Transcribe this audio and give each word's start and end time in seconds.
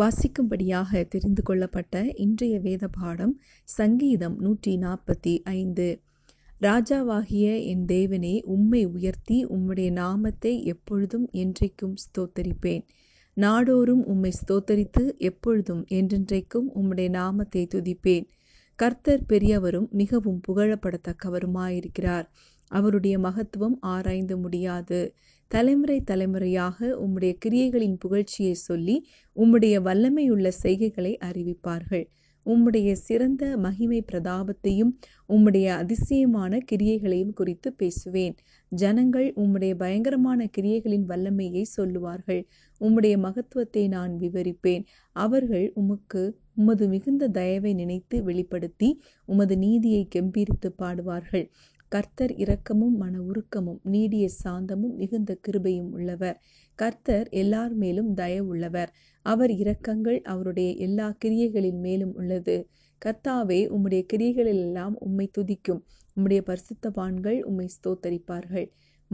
வாசிக்கும்படியாக 0.00 1.00
தெரிந்து 1.04 1.42
கொள்ளப்பட்ட 1.42 1.94
இன்றைய 2.16 2.60
வேத 2.60 2.84
பாடம் 2.88 3.34
சங்கீதம் 3.68 4.36
நூற்றி 4.40 4.72
நாற்பத்தி 4.76 5.32
ஐந்து 5.54 5.86
ராஜாவாகிய 6.60 7.46
என் 7.64 7.84
தேவனே 7.86 8.34
உம்மை 8.46 8.82
உயர்த்தி 8.86 9.38
உம்முடைய 9.46 9.90
நாமத்தை 9.92 10.52
எப்பொழுதும் 10.64 11.26
என்றைக்கும் 11.32 11.94
ஸ்தோத்தரிப்பேன் 12.04 12.84
நாடோறும் 13.36 14.04
உம்மை 14.04 14.32
ஸ்தோத்தரித்து 14.40 15.04
எப்பொழுதும் 15.20 15.82
என்றென்றைக்கும் 15.90 16.68
உம்முடைய 16.74 17.10
நாமத்தை 17.10 17.62
துதிப்பேன் 17.74 18.26
கர்த்தர் 18.78 19.26
பெரியவரும் 19.26 19.88
மிகவும் 19.92 20.40
புகழப்படத்தக்கவருமாயிருக்கிறார் 20.48 22.26
அவருடைய 22.70 23.18
மகத்துவம் 23.18 23.76
ஆராய்ந்து 23.86 24.36
முடியாது 24.38 25.00
தலைமுறை 25.50 25.96
தலைமுறையாக 26.04 26.78
உம்முடைய 26.96 27.32
கிரியைகளின் 27.38 27.96
புகழ்ச்சியை 27.98 28.54
சொல்லி 28.60 28.96
உம்முடைய 29.36 29.76
வல்லமையுள்ள 29.82 30.48
செய்கைகளை 30.60 31.12
அறிவிப்பார்கள் 31.28 32.04
உம்முடைய 32.46 32.90
சிறந்த 32.98 33.44
மகிமை 33.56 33.98
பிரதாபத்தையும் 34.10 34.92
உம்முடைய 35.30 35.66
அதிசயமான 35.74 36.60
கிரியைகளையும் 36.70 37.34
குறித்து 37.34 37.68
பேசுவேன் 37.72 38.36
ஜனங்கள் 38.72 39.26
உம்முடைய 39.36 39.72
பயங்கரமான 39.74 40.46
கிரியைகளின் 40.56 41.06
வல்லமையை 41.06 41.64
சொல்லுவார்கள் 41.74 42.40
உம்முடைய 42.80 43.16
மகத்துவத்தை 43.16 43.84
நான் 43.88 44.14
விவரிப்பேன் 44.18 44.86
அவர்கள் 45.16 45.66
உமக்கு 45.74 46.22
உமது 46.54 46.86
மிகுந்த 46.88 47.28
தயவை 47.32 47.74
நினைத்து 47.74 48.16
வெளிப்படுத்தி 48.22 48.88
உமது 49.28 49.56
நீதியை 49.56 50.02
கெம்பீரித்து 50.14 50.70
பாடுவார்கள் 50.78 51.46
கர்த்தர் 51.92 52.32
இரக்கமும் 52.32 52.96
மன 52.96 53.20
உருக்கமும் 53.20 53.80
நீடிய 53.84 54.28
சாந்தமும் 54.44 54.94
மிகுந்த 54.94 55.38
கிருபையும் 55.48 55.90
உள்ளவர் 55.90 56.40
கர்த்தர் 56.74 57.28
எல்லார் 57.30 57.74
மேலும் 57.74 58.14
உள்ளவர் 58.46 58.90
அவர் 59.22 59.50
இரக்கங்கள் 59.50 60.20
அவருடைய 60.22 60.74
எல்லா 60.76 61.16
கிரியைகளின் 61.24 61.80
மேலும் 61.80 62.14
உள்ளது 62.14 62.68
கர்த்தாவே 63.02 63.68
உம்முடைய 63.70 64.04
கிரியைகளிலெல்லாம் 64.12 64.94
உம்மை 64.98 65.30
துதிக்கும் 65.38 65.82
உம்முடைய 66.16 66.40
பரிசுத்தவான்கள் 66.46 67.42
உம்மை 67.42 67.66
ஸ்தோத்தரிப்பார்கள் 67.66 68.68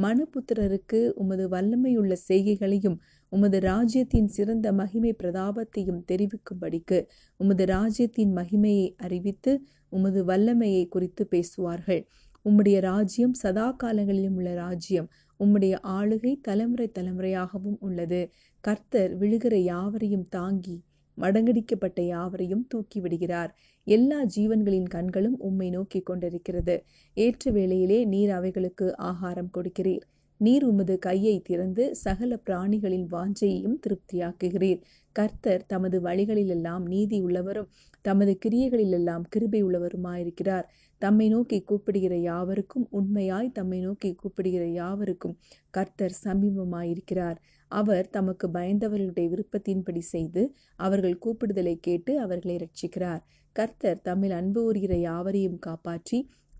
மனுபுத்திரருக்கு 0.00 1.13
உமது 1.15 1.49
வல்லமையுள்ள 1.49 2.13
செய்கைகளையும் 2.29 2.99
உமது 3.29 3.61
ராஜ்யத்தின் 3.61 4.29
சிறந்த 4.29 4.73
மகிமை 4.73 5.17
பிரதாபத்தையும் 5.23 6.05
தெரிவிக்கும்படிக்கு 6.13 7.07
உமது 7.37 7.65
ராஜ்யத்தின் 7.67 8.37
மகிமையை 8.37 8.95
அறிவித்து 8.97 9.61
உமது 9.89 10.25
வல்லமையை 10.25 10.89
குறித்து 10.89 11.27
பேசுவார்கள் 11.29 12.09
உம்முடைய 12.47 12.77
ராஜ்யம் 12.81 13.35
சதா 13.35 13.69
காலங்களிலும் 13.77 14.35
உள்ள 14.35 14.51
ராஜ்யம் 14.55 15.09
உம்முடைய 15.41 15.75
ஆளுகை 15.95 16.33
தலைமுறை 16.41 16.87
தலைமுறையாகவும் 16.89 17.79
உள்ளது 17.81 18.21
கர்த்தர் 18.65 19.13
விழுகிற 19.17 19.55
யாவரையும் 19.65 20.27
தாங்கி 20.29 20.77
மடங்கடிக்கப்பட்ட 21.19 22.01
யாவரையும் 22.07 22.65
தூக்கி 22.69 22.99
விடுகிறார் 23.01 23.53
எல்லா 23.87 24.19
ஜீவன்களின் 24.37 24.89
கண்களும் 24.89 25.39
உம்மை 25.41 25.69
நோக்கி 25.71 26.01
கொண்டிருக்கிறது 26.01 26.77
ஏற்ற 27.17 27.53
வேளையிலே 27.53 27.99
நீர் 28.05 28.31
அவைகளுக்கு 28.31 28.87
ஆகாரம் 29.03 29.51
கொடுக்கிறீர் 29.57 30.05
நீர் 30.41 30.65
உமது 30.65 30.95
கையை 30.99 31.37
திறந்து 31.41 31.85
சகல 31.97 32.39
பிராணிகளின் 32.47 33.07
வாஞ்சையையும் 33.11 33.79
திருப்தியாக்குகிறீர் 33.81 34.81
கர்த்தர் 35.17 35.63
தமது 35.67 35.97
வழிகளிலெல்லாம் 36.01 36.85
நீதி 36.87 37.19
உள்ளவரும் 37.21 37.71
தமது 38.05 38.33
கிரியைகளிலெல்லாம் 38.45 39.25
கிருபை 39.29 39.61
உள்ளவருமாயிருக்கிறார் 39.63 40.67
தம்மை 41.03 41.27
நோக்கி 41.29 41.59
கூப்பிடுகிற 41.61 42.15
யாவருக்கும் 42.21 42.87
உண்மையாய் 42.91 43.49
தம்மை 43.51 43.81
நோக்கி 43.81 44.11
கூப்பிடுகிற 44.15 44.65
யாவருக்கும் 44.73 45.35
கர்த்தர் 45.71 46.17
சமீபமாயிருக்கிறார் 46.25 47.39
அவர் 47.71 48.07
தமக்கு 48.11 48.47
பயந்தவர்களுடைய 48.49 49.27
விருப்பத்தின்படி 49.29 50.03
செய்து 50.07 50.43
அவர்கள் 50.79 51.17
கூப்பிடுதலை 51.19 51.77
கேட்டு 51.81 52.13
அவர்களை 52.21 52.57
ரட்சிக்கிறார் 52.57 53.23
கர்த்தர் 53.57 54.03
தம்மில் 54.05 54.37
அன்பு 54.37 54.61
கூறுகிற 54.63 54.95
யாவரையும் 55.01 55.59
காப்பாற்றி 55.59 56.19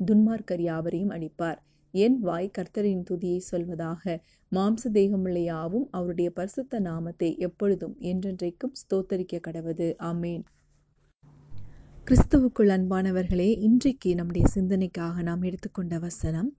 துன்மார்க்கர் 0.01 0.63
யாவரையும் 0.63 1.13
அழிப்பார் 1.13 1.61
என் 1.97 2.17
வாய் 2.21 2.55
கர்த்தரின் 2.59 3.05
துதியை 3.11 3.41
சொல்வதாக 3.51 4.15
மாம்ச 4.53 4.91
தேகமுள்ள 4.93 5.39
யாவும் 5.45 5.87
அவருடைய 5.91 6.29
பரிசுத்த 6.31 6.81
நாமத்தை 6.81 7.29
எப்பொழுதும் 7.39 7.95
என்றென்றைக்கும் 8.03 8.75
ஸ்தோத்தரிக்க 8.81 9.41
கடவுது 9.47 9.89
ஆமேன் 10.09 10.43
கிறிஸ்துவுக்குள் 12.07 12.73
அன்பானவர்களே 12.73 13.49
இன்றைக்கு 13.61 14.11
நம்முடைய 14.15 14.47
சிந்தனைக்காக 14.55 15.23
நாம் 15.23 15.43
எடுத்துக்கொண்ட 15.43 15.95
வசனம் 15.99 16.51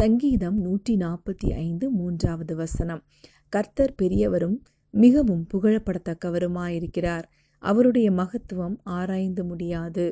சங்கீதம் 0.00 0.58
நூற்றி 0.58 0.94
நாற்பத்தி 0.96 1.48
ஐந்து 1.60 1.88
மூன்றாவது 1.90 2.56
வசனம் 2.56 3.02
கர்த்தர் 3.52 3.94
பெரியவரும் 3.94 4.58
மிகவும் 4.94 5.44
புகழப்படத்தக்கவருமாயிருக்கிறார் 5.52 7.26
அவருடைய 7.62 8.08
மகத்துவம் 8.12 8.76
ஆராய்ந்து 8.92 9.42
முடியாது 9.44 10.06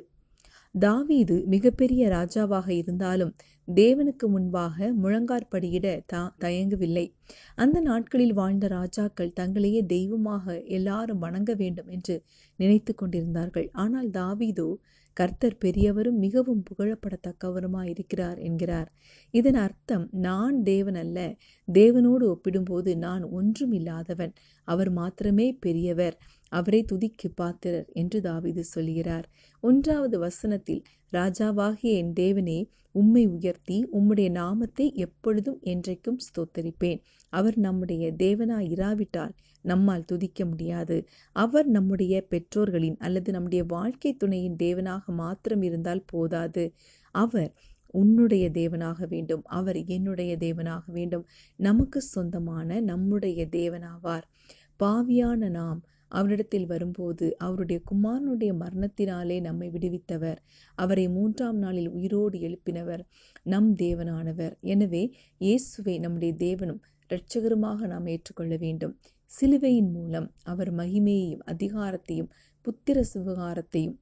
தாவீது 0.75 1.37
மிகப்பெரிய 1.47 2.03
ராஜாவாக 2.09 2.69
இருந்தாலும் 2.72 3.32
தேவனுக்கு 3.75 4.26
முன்பாக 4.26 4.87
முழங்காற்படியிட 5.03 5.87
தா 6.06 6.21
தயங்கவில்லை 6.38 7.04
அந்த 7.54 7.78
நாட்களில் 7.81 8.32
வாழ்ந்த 8.32 8.66
ராஜாக்கள் 8.69 9.37
தங்களையே 9.41 9.81
தெய்வமாக 9.87 10.54
எல்லாரும் 10.69 11.19
வணங்க 11.19 11.54
வேண்டும் 11.54 11.91
என்று 11.91 12.15
நினைத்து 12.59 12.94
கொண்டிருந்தார்கள் 12.94 13.69
ஆனால் 13.75 14.09
தாவீதோ 14.10 14.69
கர்த்தர் 15.16 15.59
பெரியவரும் 15.59 16.19
மிகவும் 16.19 16.62
புகழப்படத்தக்கவருமாயிருக்கிறார் 16.69 18.38
என்கிறார் 18.41 18.91
இதன் 19.34 19.59
அர்த்தம் 19.60 20.04
நான் 20.21 20.59
தேவன் 20.62 20.94
அல்ல 20.94 21.19
தேவனோடு 21.69 22.25
ஒப்பிடும்போது 22.26 22.91
நான் 22.97 23.25
ஒன்றும் 23.31 23.72
இல்லாதவன் 23.72 24.32
அவர் 24.69 24.91
மாத்திரமே 24.91 25.48
பெரியவர் 25.60 26.16
அவரை 26.53 26.81
துதிக்கு 26.93 27.28
பாத்திரர் 27.34 27.88
என்று 27.93 28.21
தாவிது 28.21 28.62
சொல்கிறார் 28.69 29.26
ஒன்றாவது 29.62 30.19
வசனத்தில் 30.19 30.82
ராஜாவாகிய 31.12 31.93
என் 31.97 32.12
தேவனே 32.15 32.59
உம்மை 32.94 33.22
உயர்த்தி 33.26 33.76
உம்முடைய 33.93 34.28
நாமத்தை 34.31 34.87
எப்பொழுதும் 34.97 35.59
என்றைக்கும் 35.65 36.21
ஸ்தோத்தரிப்பேன் 36.26 37.00
அவர் 37.32 37.56
நம்முடைய 37.59 38.04
தேவனாய் 38.19 38.71
இராவிட்டால் 38.71 39.34
நம்மால் 39.65 40.04
துதிக்க 40.04 40.44
முடியாது 40.44 40.97
அவர் 41.37 41.66
நம்முடைய 41.66 42.22
பெற்றோர்களின் 42.28 42.97
அல்லது 42.98 43.31
நம்முடைய 43.32 43.65
வாழ்க்கை 43.65 44.12
துணையின் 44.16 44.56
தேவனாக 44.56 45.04
மாத்திரம் 45.15 45.62
இருந்தால் 45.62 46.06
போதாது 46.12 46.65
அவர் 47.15 47.50
உன்னுடைய 47.94 48.44
தேவனாக 48.50 49.06
வேண்டும் 49.06 49.44
அவர் 49.50 49.78
என்னுடைய 49.87 50.32
தேவனாக 50.37 50.84
வேண்டும் 50.93 51.25
நமக்கு 51.60 52.00
சொந்தமான 52.03 52.81
நம்முடைய 52.81 53.47
தேவனாவார் 53.53 54.26
பாவியான 54.81 55.48
நாம் 55.50 55.81
அவரிடத்தில் 56.10 56.66
வரும்போது 56.66 57.26
அவருடைய 57.38 57.78
குமாரனுடைய 57.91 58.53
மரணத்தினாலே 58.60 59.37
நம்மை 59.41 59.69
விடுவித்தவர் 59.71 60.41
அவரை 60.78 61.06
மூன்றாம் 61.09 61.59
நாளில் 61.59 61.91
உயிரோடு 61.91 62.38
எழுப்பினவர் 62.38 63.03
நம் 63.47 63.71
தேவனானவர் 63.76 64.54
எனவே 64.66 65.03
இயேசுவை 65.41 65.97
நம்முடைய 65.98 66.34
தேவனும் 66.38 66.81
இரட்சகருமாக 67.10 67.87
நாம் 67.87 68.06
ஏற்றுக்கொள்ள 68.06 68.54
வேண்டும் 68.56 68.94
சிலுவையின் 69.31 69.91
மூலம் 69.91 70.28
அவர் 70.43 70.71
மகிமையையும் 70.75 71.44
அதிகாரத்தையும் 71.47 72.31
புத்திர 72.66 73.04
சுவகாரத்தையும் 73.12 73.98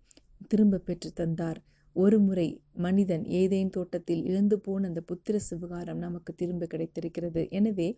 திரும்ப 0.46 0.78
பெற்று 0.78 1.10
தந்தார் 1.12 1.60
ஒரு 1.98 2.16
முறை 2.18 2.46
மனிதன் 2.78 3.22
ஏதேன் 3.38 3.70
தோட்டத்தில் 3.70 4.20
இழந்து 4.24 4.56
போன 4.58 4.88
அந்த 4.88 5.00
புத்திர 5.02 5.36
சிவகாரம் 5.46 5.98
நமக்கு 5.98 6.32
திரும்ப 6.34 6.66
கிடைத்திருக்கிறது 6.66 7.42
எனவே 7.50 7.88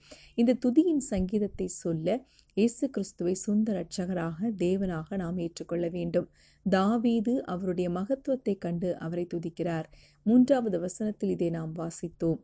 இந்த 0.39 0.53
துதியின் 0.63 1.03
சங்கீதத்தை 1.09 1.67
சொல்ல 1.75 2.09
இயேசு 2.57 2.87
கிறிஸ்துவை 2.91 3.35
சொந்த 3.39 3.73
ரட்சகராக 3.73 4.51
தேவனாக 4.59 5.17
நாம் 5.17 5.39
ஏற்றுக்கொள்ள 5.39 5.89
வேண்டும் 5.89 6.29
தாவீது 6.67 7.35
அவருடைய 7.47 7.91
மகத்துவத்தை 7.91 8.55
கண்டு 8.59 8.91
அவரை 8.99 9.27
துதிக்கிறார் 9.35 9.89
மூன்றாவது 10.27 10.79
வசனத்தில் 10.81 11.31
இதை 11.31 11.51
நாம் 11.51 11.75
வாசித்தோம் 11.75 12.41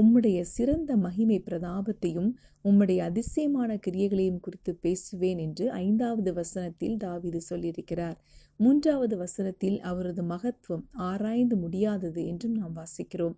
உம்முடைய 0.00 0.40
சிறந்த 0.40 0.96
மகிமை 0.96 1.38
பிரதாபத்தையும் 1.46 2.30
உம்முடைய 2.64 3.00
அதிசயமான 3.00 3.70
கிரியைகளையும் 3.76 4.40
குறித்து 4.40 4.72
பேசுவேன் 4.82 5.38
என்று 5.38 5.64
ஐந்தாவது 5.80 6.30
வசனத்தில் 6.32 6.96
தாவிது 6.96 7.40
சொல்லியிருக்கிறார் 7.50 8.16
மூன்றாவது 8.56 9.14
வசனத்தில் 9.16 9.78
அவரது 9.80 10.22
மகத்துவம் 10.22 10.84
ஆராய்ந்து 10.92 11.56
முடியாதது 11.56 12.26
என்றும் 12.26 12.54
நாம் 12.54 12.76
வாசிக்கிறோம் 12.76 13.36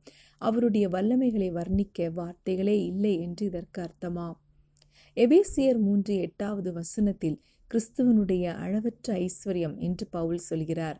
அவருடைய 0.43 0.88
வல்லமைகளை 0.88 1.49
வர்ணிக்க 1.52 2.12
வார்த்தைகளே 2.12 2.84
இல்லை 2.84 3.14
என்று 3.20 3.46
இதற்கு 3.46 3.82
அர்த்தமா 3.82 4.28
எபேசியர் 5.16 5.81
மூன்று 5.81 6.14
எட்டாவது 6.20 6.72
வசனத்தில் 6.72 7.38
கிறிஸ்துவனுடைய 7.70 8.44
அளவற்ற 8.56 9.14
ஐஸ்வர்யம் 9.20 9.76
என்று 9.78 10.05
பவுல் 10.06 10.43
சொல்கிறார் 10.49 10.99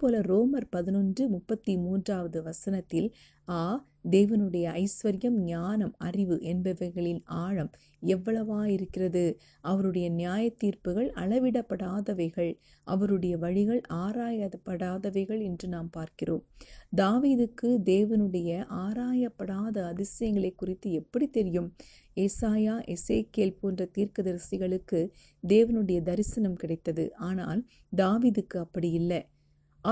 போல 0.00 0.20
ரோமர் 0.20 0.66
பதினொன்று 0.70 1.22
முப்பத்தி 1.28 1.72
மூன்றாவது 1.76 2.38
வசனத்தில் 2.42 3.08
ஆ 3.48 3.62
தேவனுடைய 4.10 4.66
ஐஸ்வர்யம் 4.82 5.38
ஞானம் 5.44 5.94
அறிவு 5.98 6.36
என்பவைகளின் 6.42 7.22
ஆழம் 7.26 7.70
எவ்வளவா 8.02 8.64
இருக்கிறது 8.66 9.22
அவருடைய 9.60 10.08
நியாய 10.10 10.50
தீர்ப்புகள் 10.58 11.08
அளவிடப்படாதவைகள் 11.14 12.52
அவருடைய 12.86 13.38
வழிகள் 13.38 13.82
ஆராயப்படாதவைகள் 13.90 15.40
என்று 15.40 15.68
நாம் 15.68 15.90
பார்க்கிறோம் 15.90 16.42
தாவீதுக்கு 16.96 17.70
தேவனுடைய 17.84 18.50
ஆராயப்படாத 18.80 19.86
அதிசயங்களை 19.86 20.54
குறித்து 20.54 20.90
எப்படி 20.92 21.28
தெரியும் 21.30 21.74
ஏசாயா 22.16 22.74
எசேக்கேல் 22.88 23.58
போன்ற 23.60 23.84
தீர்க்கதரிசிகளுக்கு 23.96 25.00
தேவனுடைய 25.44 26.02
தரிசனம் 26.02 26.54
கிடைத்தது 26.54 27.10
ஆனால் 27.20 27.62
தாவிதுக்கு 27.96 28.58
அப்படி 28.58 28.90
இல்லை 28.90 29.20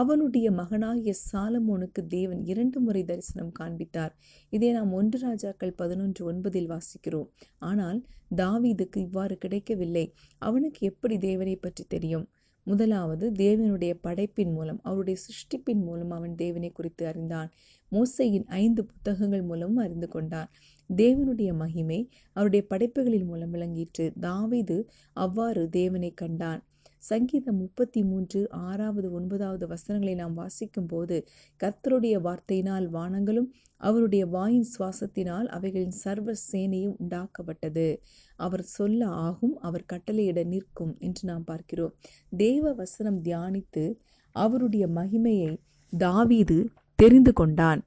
அவனுடைய 0.00 0.47
மகனாகிய 0.51 1.13
சாலமோனுக்கு 1.23 2.03
தேவன் 2.09 2.41
இரண்டு 2.45 2.79
முறை 2.81 3.03
தரிசனம் 3.03 3.53
காண்பித்தார் 3.53 4.15
இதை 4.53 4.71
நாம் 4.73 4.93
ஒன்று 4.93 5.19
ராஜாக்கள் 5.19 5.75
பதினொன்று 5.77 6.23
ஒன்பதில் 6.31 6.71
வாசிக்கிறோம் 6.71 7.29
ஆனால் 7.63 8.01
தாவீதுக்கு 8.37 8.99
இவ்வாறு 8.99 9.37
கிடைக்கவில்லை 9.39 10.07
அவனுக்கு 10.43 10.81
எப்படி 10.87 11.19
தேவனை 11.19 11.57
பற்றி 11.57 11.85
தெரியும் 11.89 12.27
முதலாவது 12.67 13.27
தேவனுடைய 13.39 13.93
படைப்பின் 14.03 14.53
மூலம் 14.53 14.79
அவருடைய 14.83 15.17
சிருஷ்டிப்பின் 15.21 15.83
மூலம் 15.85 16.13
அவன் 16.13 16.35
தேவனை 16.35 16.71
குறித்து 16.73 17.05
அறிந்தான் 17.07 17.51
மோசையின் 17.93 18.47
ஐந்து 18.59 18.83
புத்தகங்கள் 18.85 19.43
மூலமும் 19.43 19.83
அறிந்து 19.83 20.09
கொண்டான் 20.09 20.51
தேவனுடைய 20.91 21.51
மகிமை 21.55 21.99
அவருடைய 22.37 22.63
படைப்புகளின் 22.67 23.27
மூலம் 23.27 23.53
விளங்கிற்று 23.55 24.07
தாவிது 24.21 24.79
அவ்வாறு 25.17 25.63
தேவனை 25.71 26.11
கண்டான் 26.15 26.63
சங்கீதம் 27.05 27.59
முப்பத்தி 27.59 28.01
மூன்று 28.03 28.41
ஆறாவது 28.63 29.09
ஒன்பதாவது 29.11 29.65
வசனங்களை 29.67 30.15
நாம் 30.15 30.35
வாசிக்கும் 30.35 30.89
போது 30.89 31.17
கர்த்தருடைய 31.61 32.17
வார்த்தையினால் 32.21 32.87
வானங்களும் 32.91 33.49
அவருடைய 33.81 34.25
வாயின் 34.27 34.69
சுவாசத்தினால் 34.71 35.49
அவைகளின் 35.49 35.97
சர்வ 35.97 36.35
சேனையும் 36.45 36.99
உண்டாக்கப்பட்டது 36.99 37.89
அவர் 38.39 38.65
சொல்ல 38.71 39.09
ஆகும் 39.25 39.55
அவர் 39.61 39.89
கட்டளையிட 39.93 40.43
நிற்கும் 40.45 40.95
என்று 41.01 41.25
நாம் 41.25 41.45
பார்க்கிறோம் 41.45 41.95
தேவ 42.37 42.73
வசனம் 42.75 43.21
தியானித்து 43.25 43.85
அவருடைய 44.37 44.85
மகிமையை 44.95 45.53
தாவீது 45.93 46.59
தெரிந்து 46.99 47.33
கொண்டான் 47.33 47.83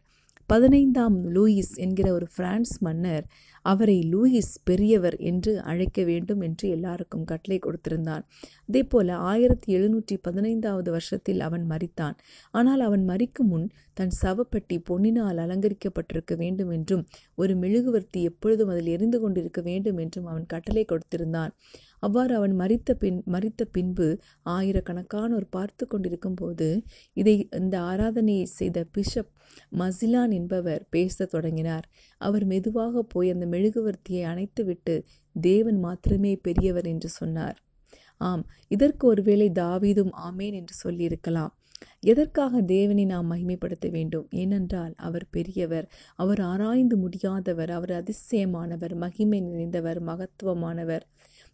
பதினைந்தாம் 0.50 1.18
லூயிஸ் 1.28 1.74
என்கிற 1.78 2.08
ஒரு 2.14 2.28
பிரான்ஸ் 2.36 2.76
மன்னர் 2.84 3.26
அவரை 3.68 3.98
லூயிஸ் 4.12 4.54
பெரியவர் 4.64 5.18
என்று 5.30 5.52
அழைக்க 5.64 6.04
வேண்டும் 6.04 6.42
என்று 6.42 6.66
எல்லாருக்கும் 6.70 7.26
கட்டளை 7.26 7.58
கொடுத்திருந்தான் 7.60 8.24
அதே 8.70 8.82
போல 8.86 9.18
ஆயிரத்தி 9.26 9.70
எழுநூற்றி 9.74 10.16
பதினைந்தாவது 10.22 10.92
வருஷத்தில் 10.92 11.42
அவன் 11.42 11.66
மறித்தான் 11.70 12.16
ஆனால் 12.54 12.82
அவன் 12.82 13.04
மறிக்கும் 13.10 13.50
முன் 13.50 13.68
தன் 13.94 14.14
சவப்பட்டி 14.22 14.78
பொன்னினால் 14.90 15.42
அலங்கரிக்கப்பட்டிருக்க 15.44 16.34
வேண்டும் 16.36 16.72
என்றும் 16.72 17.04
ஒரு 17.36 17.54
மெழுகுவர்த்தி 17.56 18.22
எப்பொழுதும் 18.24 18.72
அதில் 18.74 18.94
எரிந்து 18.94 19.20
கொண்டிருக்க 19.20 19.62
வேண்டும் 19.62 19.98
என்றும் 19.98 20.28
அவன் 20.28 20.48
கட்டளை 20.48 20.86
கொடுத்திருந்தான் 20.86 21.54
அவ்வாறு 22.00 22.34
அவன் 22.36 22.54
மறித்த 22.60 22.94
பின் 22.94 23.20
மறித்த 23.34 23.62
பின்பு 23.72 24.08
ஆயிரக்கணக்கானோர் 24.50 25.48
பார்த்து 25.50 25.84
கொண்டிருக்கும் 25.88 26.36
போது 26.36 26.68
இதை 27.18 27.36
இந்த 27.58 27.76
ஆராதனையை 27.84 28.46
செய்த 28.52 28.84
பிஷப் 28.92 29.32
மசிலான் 29.78 30.34
என்பவர் 30.34 30.84
பேசத் 30.90 31.32
தொடங்கினார் 31.32 31.86
அவர் 32.22 32.46
மெதுவாக 32.46 33.04
போய் 33.04 33.30
அந்த 33.30 33.46
மெழுகுவர்த்தியை 33.46 34.24
அணைத்துவிட்டு 34.26 34.96
தேவன் 35.36 35.80
மாத்திரமே 35.80 36.34
பெரியவர் 36.42 36.88
என்று 36.88 37.10
சொன்னார் 37.10 37.58
ஆம் 38.22 38.44
இதற்கு 38.68 39.04
ஒருவேளை 39.08 39.48
தாவீதும் 39.52 40.14
ஆமேன் 40.28 40.54
என்று 40.54 40.76
சொல்லியிருக்கலாம் 40.76 41.54
எதற்காக 42.00 42.62
தேவனை 42.68 43.04
நாம் 43.06 43.32
மகிமைப்படுத்த 43.32 43.88
வேண்டும் 43.90 44.28
ஏனென்றால் 44.32 44.94
அவர் 44.98 45.26
பெரியவர் 45.32 45.88
அவர் 46.16 46.42
ஆராய்ந்து 46.42 46.96
முடியாதவர் 46.98 47.72
அவர் 47.72 47.94
அதிசயமானவர் 47.94 48.96
மகிமை 48.96 49.40
நிறைந்தவர் 49.42 50.00
மகத்துவமானவர் 50.02 51.06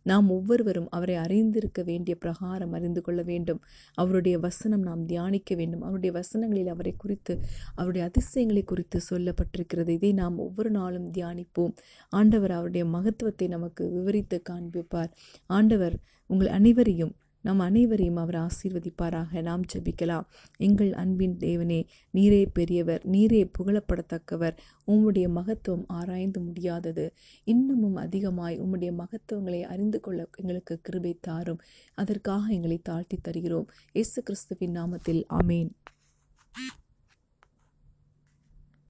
நாம் 0.05 0.27
ஒவ்வொருவரும் 0.29 0.89
அவரை 0.89 1.15
அறிந்திருக்க 1.15 1.81
வேண்டிய 1.83 2.15
பிரகாரம் 2.15 2.73
அறிந்து 2.73 3.01
கொள்ள 3.01 3.21
வேண்டும் 3.23 3.61
அவருடைய 3.97 4.39
வசனம் 4.39 4.83
நாம் 4.83 5.03
தியானிக்க 5.05 5.55
வேண்டும் 5.55 5.81
அவருடைய 5.81 6.13
வசனங்களில் 6.13 6.67
அவரை 6.67 6.93
குறித்து 6.95 7.35
அவருடைய 7.75 8.05
அதிசயங்களை 8.05 8.63
குறித்து 8.63 8.99
சொல்லப்பட்டிருக்கிறது 9.09 9.89
இதை 9.89 10.11
நாம் 10.13 10.37
ஒவ்வொரு 10.37 10.71
நாளும் 10.71 11.07
தியானிப்போம் 11.11 11.73
ஆண்டவர் 12.13 12.51
அவருடைய 12.51 12.85
மகத்துவத்தை 12.89 13.47
நமக்கு 13.47 13.85
விவரித்து 13.91 14.39
காண்பிப்பார் 14.49 15.11
ஆண்டவர் 15.49 15.97
உங்கள் 16.29 16.53
அனைவரையும் 16.53 17.13
நாம் 17.45 17.59
அனைவரையும் 17.59 18.17
அவர் 18.17 18.37
ஆசீர்வதிப்பாராக 18.41 19.41
நாம் 19.41 19.63
ஜபிக்கலாம் 19.73 20.27
எங்கள் 20.59 20.91
அன்பின் 20.93 21.35
தேவனே 21.39 21.79
நீரே 22.13 22.41
பெரியவர் 22.53 23.03
நீரே 23.07 23.41
புகழப்படத்தக்கவர் 23.57 24.55
உம்முடைய 24.87 25.27
மகத்துவம் 25.29 25.85
ஆராய்ந்து 25.93 26.41
முடியாதது 26.41 27.05
இன்னமும் 27.47 27.97
அதிகமாய் 27.97 28.59
உம்முடைய 28.59 28.91
மகத்துவங்களை 28.95 29.61
அறிந்து 29.67 29.99
கொள்ள 29.99 30.27
எங்களுக்கு 30.35 30.77
கிருபை 30.81 31.13
தாரும் 31.21 31.63
அதற்காக 31.97 32.53
எங்களை 32.53 32.79
தாழ்த்தி 32.83 33.19
தருகிறோம் 33.21 33.67
இயேசு 33.95 34.21
கிறிஸ்துவின் 34.23 34.77
நாமத்தில் 34.77 35.23
அமேன் 35.33 35.71